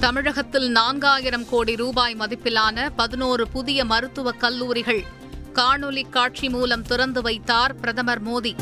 தமிழகத்தில் 0.00 0.72
நான்காயிரம் 0.72 1.48
கோடி 1.48 1.76
ரூபாய் 1.76 2.16
மதிப்பிலான 2.18 2.90
பதினோரு 2.96 3.48
புதிய 3.48 3.84
மருத்துவக் 3.84 4.40
கல்லூரிகள். 4.40 5.04
காணொலி 5.54 6.08
காட்சி 6.08 6.48
மூலம் 6.48 6.82
திறந்து 6.82 7.22
வைத்தார் 7.22 7.74
பிரதமர் 7.74 8.26
மோடி. 8.26 8.54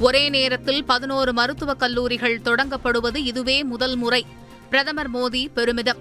ஒரே 0.00 0.28
நேரத்தில் 0.28 0.84
பதினோரு 0.84 1.32
மருத்துவக் 1.32 1.78
கல்லூரிகள் 1.78 2.40
தொடங்கப்படுவது 2.40 3.16
இதுவே 3.16 3.62
முதல் 3.64 3.96
முறை. 3.96 4.26
பிரதமர் 4.70 5.14
மோடி 5.14 5.52
பெருமிதம். 5.54 5.96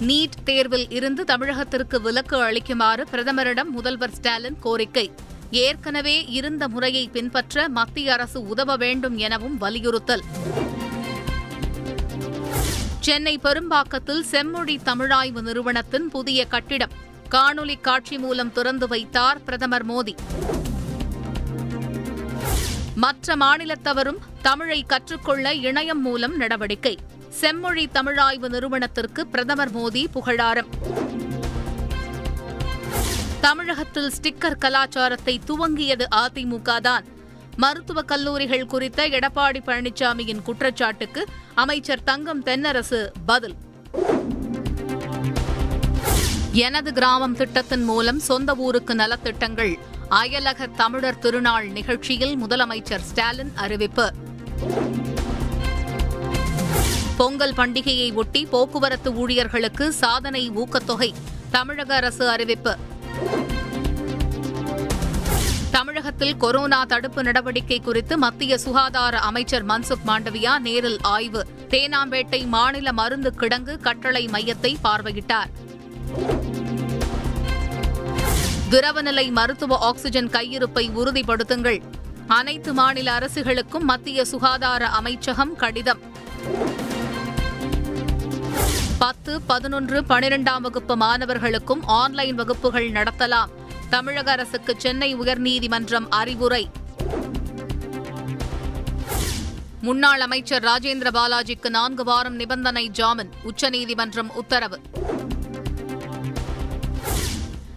நீட் 0.00 0.42
தேர்வில் 0.44 0.90
இருந்து 0.90 1.24
தமிழகத்திற்கு 1.24 2.00
விலக்கு 2.00 2.40
அளிக்குமாறு 2.40 3.06
பிரதமரிடம் 3.12 3.70
முதல்வர் 3.70 4.14
ஸ்டாலின் 4.14 4.58
கோரிக்கை. 4.60 5.12
ஏற்கனவே 5.50 6.24
இருந்த 6.24 6.68
முறையை 6.68 7.08
பின்பற்ற 7.08 7.68
மத்திய 7.68 8.12
அரசு 8.12 8.46
உதவ 8.46 8.76
வேண்டும் 8.76 9.16
எனவும் 9.16 9.58
வலியுறுத்தல். 9.58 10.22
சென்னை 13.06 13.38
பெரும்பாக்கத்தில் 13.38 14.20
செம்மொழி 14.20 14.80
தமிழாய்வு 14.84 15.40
நிறுவனத்தின் 15.40 16.08
புதிய 16.08 16.46
கட்டிடம். 16.46 16.90
காணொலி 17.30 17.80
காட்சி 17.80 18.18
மூலம் 18.18 18.52
திறந்து 18.52 18.88
வைத்தார் 18.88 19.42
பிரதமர் 19.42 19.86
மோடி. 19.86 20.14
மற்ற 22.94 23.36
மாநிலத்தவரும் 23.36 24.20
தமிழை 24.42 24.84
கற்றுக்கொள்ள 24.86 25.54
இணையம் 25.54 26.00
மூலம் 26.00 26.36
நடவடிக்கை. 26.36 26.98
செம்மொழி 27.28 27.88
தமிழாய்வு 27.94 28.48
நிறுவனத்திற்கு 28.48 29.26
பிரதமர் 29.26 29.76
மோடி 29.76 30.04
புகழாரம். 30.12 30.68
தமிழகத்தில் 33.40 34.12
ஸ்டிக்கர் 34.20 34.58
கலாச்சாரத்தை 34.58 35.40
துவங்கியது 35.46 36.04
அதிமுக 36.16 36.80
தான். 36.80 37.04
மருத்துவக் 37.56 38.08
கல்லூரிகள் 38.08 38.66
குறித்த 38.66 39.08
எடப்பாடி 39.08 39.60
பழனிசாமியின் 39.60 40.42
குற்றச்சாட்டுக்கு 40.42 41.26
அமைச்சர் 41.54 42.04
தங்கம் 42.04 42.44
தென்னரசு 42.44 43.08
பதில். 43.26 43.54
எனது 46.52 46.92
கிராமம் 46.92 47.36
திட்டத்தின் 47.36 47.84
மூலம் 47.84 48.18
சொந்த 48.18 48.54
ஊருக்கு 48.54 48.94
நலத்திட்டங்கள். 48.94 49.78
அயலக 50.10 50.68
தமிழர் 50.76 51.18
திருநாள் 51.18 51.66
நிகழ்ச்சியில் 51.66 52.46
முதலமைச்சர் 52.46 53.00
ஸ்டாலின் 53.00 53.52
அறிவிப்பு. 53.54 54.12
பொங்கல் 57.16 57.52
பண்டிகையை 57.52 58.14
ஒட்டி 58.14 58.46
போக்குவரத்து 58.46 59.14
ஊழியர்களுக்கு 59.14 59.92
சாதனை 59.92 60.50
ஊக்கத்தொகை 60.50 61.12
தமிழக 61.50 61.94
அரசு 61.94 62.28
அறிவிப்பு. 62.28 62.76
தமிழகத்தில் 65.72 66.36
கொரோனா 66.36 66.84
தடுப்பு 66.84 67.22
நடவடிக்கை 67.22 67.80
குறித்து 67.80 68.18
மத்திய 68.18 68.58
சுகாதார 68.58 69.18
அமைச்சர் 69.18 69.66
மன்சுக் 69.66 70.06
மாண்டவியா 70.06 70.58
நேரில் 70.58 70.98
ஆய்வு. 71.02 71.46
தேனாம்பேட்டை 71.68 72.46
மாநில 72.46 72.92
மருந்து 72.92 73.34
கிடங்கு 73.36 73.76
கட்டளை 73.76 74.28
மையத்தை 74.32 74.76
பார்வையிட்டார். 74.84 75.50
திரவநிலை 78.70 79.30
மருத்துவ 79.30 79.78
ஆக்ஸிஜன் 79.78 80.28
கையிருப்பை 80.28 80.90
உறுதிப்படுத்துங்கள். 80.90 81.82
அனைத்து 82.26 82.74
மாநில 82.74 83.18
அரசுகளுக்கும் 83.18 83.84
மத்திய 83.84 84.24
சுகாதார 84.24 84.86
அமைச்சகம் 84.86 85.56
கடிதம். 85.56 86.00
பத்து 88.98 89.42
பதினொன்று 89.42 90.00
பனிரெண்டாம் 90.00 90.60
வகுப்பு 90.60 90.96
மாணவர்களுக்கும் 90.96 91.82
ஆன்லைன் 91.84 92.34
வகுப்புகள் 92.34 92.90
நடத்தலாம். 92.90 93.50
தமிழக 93.92 94.30
அரசுக்கு 94.30 94.74
சென்னை 94.78 95.16
உயர்நீதிமன்றம் 95.16 96.06
அறிவுரை. 96.08 96.70
முன்னாள் 99.80 100.20
அமைச்சர் 100.20 100.64
ராஜேந்திர 100.64 101.10
பாலாஜிக்கு 101.10 101.68
நான்கு 101.68 102.04
வாரம் 102.04 102.34
நிபந்தனை 102.34 102.88
ஜாமீன் 102.88 103.30
உச்சநீதிமன்றம் 103.42 104.34
உத்தரவு. 104.34 104.80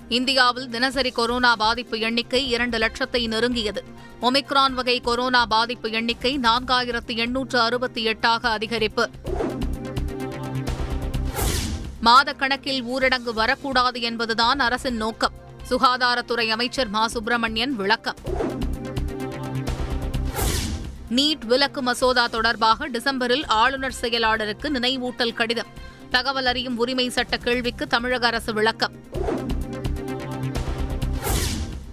இந்தியாவில் 0.10 0.70
தினசரி 0.70 1.12
கொரோனா 1.12 1.56
பாதிப்பு 1.56 2.00
எண்ணிக்கை 2.00 2.50
இரண்டு 2.50 2.78
லட்சத்தை 2.78 3.28
நெருங்கியது. 3.28 3.84
ஒமிக்ரான் 4.22 4.74
வகை 4.74 5.00
கொரோனா 5.00 5.46
பாதிப்பு 5.46 5.92
எண்ணிக்கை 5.92 6.40
நான்காயிரத்து 6.40 7.16
எண்ணூற்று 7.16 7.60
அறுபத்தி 7.60 8.04
எட்டாக 8.04 8.58
அதிகரிப்பு. 8.58 9.06
மாதக்கணக்கில் 12.04 12.84
ஊரடங்கு 12.84 13.34
வரக்கூடாது 13.34 14.02
என்பதுதான் 14.02 14.60
அரசின் 14.60 14.96
நோக்கம். 14.96 15.44
சுகாதாரத்துறை 15.70 16.48
அமைச்சர் 16.48 16.88
மா. 16.88 17.08
சுப்பிரமணியன் 17.08 17.76
விளக்கம். 17.76 18.16
நீட் 21.12 21.46
விலக்கு 21.46 21.82
மசோதா 21.82 22.28
தொடர்பாக 22.28 22.90
டிசம்பரில் 22.90 23.44
ஆளுநர் 23.48 23.96
செயலாளருக்கு 24.02 24.70
நினைவூட்டல் 24.70 25.34
கடிதம். 25.34 25.66
தகவல் 26.10 26.46
அறியும் 26.46 26.78
உரிமை 26.78 27.10
சட்ட 27.10 27.38
கேள்விக்கு 27.38 27.88
தமிழக 27.88 28.28
அரசு 28.28 28.54
விளக்கம். 28.54 28.94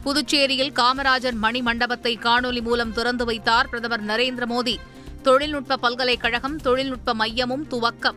புதுச்சேரியில் 0.04 0.72
காமராஜர் 0.72 1.34
மணி 1.34 1.62
மண்டபத்தை 1.62 2.18
காணொலி 2.22 2.62
மூலம் 2.62 2.92
திறந்து 2.92 3.24
வைத்தார் 3.24 3.68
பிரதமர் 3.68 4.04
நரேந்திர 4.04 4.46
மோடி. 4.48 4.76
தொழில்நுட்ப 5.22 5.76
பல்கலைக்கழகம் 5.76 6.56
தொழில்நுட்ப 6.56 7.14
மையமும் 7.14 7.66
துவக்கம். 7.68 8.16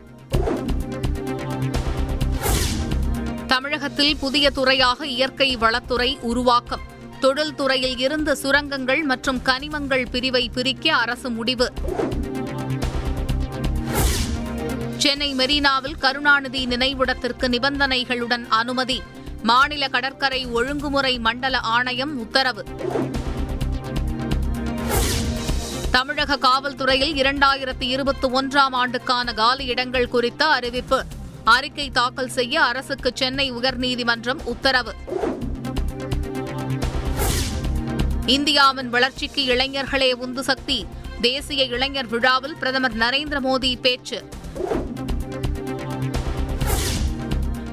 தமிழகத்தில் 3.56 4.16
புதிய 4.16 4.50
துறையாக 4.50 5.06
இயற்கை 5.06 5.56
வளத்துறை 5.56 6.20
உருவாக்கம். 6.20 6.80
தொழில்துறையில் 7.20 7.98
இருந்து 7.98 8.36
சுரங்கங்கள் 8.36 9.02
மற்றும் 9.02 9.40
கனிமங்கள் 9.44 10.06
பிரிவை 10.10 10.48
பிரிக்க 10.48 10.94
அரசு 10.94 11.30
முடிவு. 11.30 11.72
சென்னை 14.96 15.34
மெரினாவில் 15.34 15.98
கருணாநிதி 15.98 16.66
நினைவிடத்திற்கு 16.66 17.48
நிபந்தனைகளுடன் 17.48 18.46
அனுமதி. 18.48 19.02
மாநில 19.42 19.88
கடற்கரை 19.88 20.46
ஒழுங்குமுறை 20.46 21.18
மண்டல 21.18 21.58
ஆணையம் 21.58 22.18
உத்தரவு. 22.18 22.64
தமிழக 25.90 26.36
காவல்துறையில் 26.36 27.14
இரண்டாயிரத்தி 27.14 27.88
இருபத்தி 27.88 28.28
ஒன்றாம் 28.28 28.72
ஆண்டுக்கான 28.72 29.32
காலி 29.32 29.64
இடங்கள் 29.64 30.08
குறித்த 30.08 30.46
அறிவிப்பு. 30.46 31.04
அறிக்கை 31.46 31.90
தாக்கல் 31.90 32.28
செய்ய 32.28 32.62
அரசுக்கு 32.62 33.10
சென்னை 33.14 33.52
உயர்நீதிமன்றம் 33.52 34.42
உத்தரவு. 34.44 34.94
இந்தியாவின் 38.26 38.88
வளர்ச்சிக்கு 38.88 39.46
இளைஞர்களே 39.46 40.12
உந்து 40.12 40.42
சக்தி. 40.42 40.86
தேசிய 41.20 41.64
இளைஞர் 41.64 42.06
விழாவில் 42.06 42.56
பிரதமர் 42.56 42.96
நரேந்திர 42.96 43.40
மோடி 43.40 43.80
பேச்சு. 43.80 44.28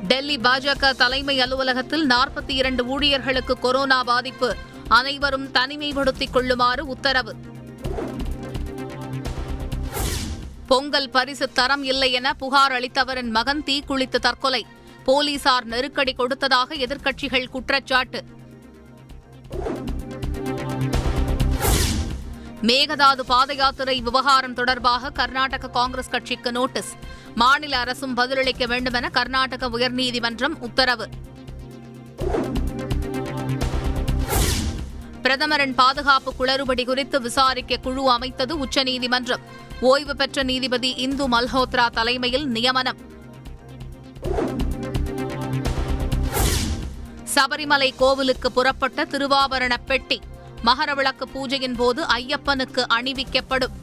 டெல்லி 0.07 0.37
பாஜக 0.37 0.95
தலைமை 0.95 1.41
அலுவலகத்தில் 1.41 2.07
நாற்பத்தி 2.07 2.51
இரண்டு 2.51 2.85
ஊழியர்களுக்கு 2.85 3.59
கொரோனா 3.59 4.03
பாதிப்பு. 4.03 4.55
அனைவரும் 4.87 5.47
தனிமைப்படுத்திக் 5.47 6.31
கொள்ளுமாறு 6.31 6.87
உத்தரவு. 6.87 7.35
பொங்கல் 10.67 11.09
பரிசு 11.09 11.51
தரம் 11.51 11.83
இல்லை 11.83 12.11
என 12.11 12.33
புகார் 12.33 12.71
அளித்தவரின் 12.71 13.29
மகன் 13.29 13.63
தீக்குளித்து 13.63 14.19
தற்கொலை. 14.19 14.65
போலீசார் 15.03 15.65
நெருக்கடி 15.65 16.13
கொடுத்ததாக 16.13 16.75
எதிர்க்கட்சிகள் 16.75 17.49
குற்றச்சாட்டு. 17.49 18.23
மேகதாது 22.61 23.19
பாத 23.19 23.53
யாத்திரை 23.53 24.01
விவகாரம் 24.01 24.53
தொடர்பாக 24.53 25.09
கர்நாடக 25.09 25.69
காங்கிரஸ் 25.69 26.09
கட்சிக்கு 26.09 26.51
நோட்டீஸ். 26.51 26.93
மாநில 27.35 27.77
அரசும் 27.77 28.13
பதிலளிக்க 28.13 28.65
வேண்டும் 28.65 28.93
என 28.93 29.09
கர்நாடக 29.09 29.69
உயர்நீதிமன்றம் 29.69 30.55
உத்தரவு. 30.59 31.07
பிரதமரின் 35.21 35.75
பாதுகாப்பு 35.75 36.33
குளறுபடி 36.39 36.85
குறித்து 36.85 37.21
விசாரிக்க 37.21 37.77
குழு 37.77 38.09
அமைத்தது 38.09 38.57
உச்சநீதிமன்றம். 38.57 39.71
ஓய்வு 39.83 40.15
பெற்ற 40.15 40.43
நீதிபதி 40.43 40.93
இந்து 40.95 41.29
மல்ஹோத்ரா 41.29 41.89
தலைமையில் 41.89 42.47
நியமனம். 42.47 42.97
சபரிமலை 47.35 47.89
கோவிலுக்கு 47.97 48.51
புறப்பட்ட 48.51 49.05
திருவாபரண 49.05 49.77
பெட்டி. 49.85 50.21
மகரவிளக்கு 50.65 51.25
பூஜையின் 51.33 51.75
போது 51.75 52.03
ஐயப்பனுக்கு 52.03 52.83
அணிவிக்கப்படும். 52.89 53.73